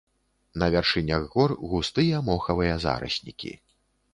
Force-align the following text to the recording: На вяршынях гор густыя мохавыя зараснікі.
На 0.61 0.69
вяршынях 0.75 1.21
гор 1.35 1.53
густыя 1.73 2.25
мохавыя 2.31 2.75
зараснікі. 2.87 3.53